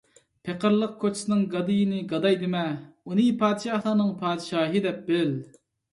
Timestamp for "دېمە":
2.45-2.63